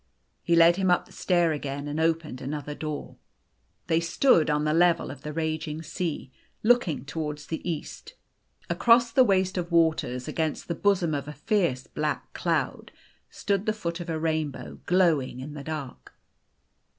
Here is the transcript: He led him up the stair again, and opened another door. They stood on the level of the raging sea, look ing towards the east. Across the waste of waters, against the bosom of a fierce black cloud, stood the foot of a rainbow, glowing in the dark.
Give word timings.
He 0.41 0.55
led 0.55 0.77
him 0.77 0.89
up 0.89 1.05
the 1.05 1.11
stair 1.11 1.51
again, 1.51 1.87
and 1.87 1.99
opened 1.99 2.41
another 2.41 2.73
door. 2.73 3.17
They 3.85 3.99
stood 3.99 4.49
on 4.49 4.63
the 4.63 4.73
level 4.73 5.11
of 5.11 5.21
the 5.21 5.31
raging 5.31 5.83
sea, 5.83 6.31
look 6.63 6.87
ing 6.87 7.05
towards 7.05 7.45
the 7.45 7.61
east. 7.69 8.15
Across 8.67 9.11
the 9.11 9.23
waste 9.23 9.59
of 9.59 9.71
waters, 9.71 10.27
against 10.27 10.67
the 10.67 10.73
bosom 10.73 11.13
of 11.13 11.27
a 11.27 11.33
fierce 11.33 11.85
black 11.85 12.33
cloud, 12.33 12.91
stood 13.29 13.67
the 13.67 13.73
foot 13.73 13.99
of 13.99 14.09
a 14.09 14.17
rainbow, 14.17 14.79
glowing 14.87 15.39
in 15.39 15.53
the 15.53 15.63
dark. 15.65 16.13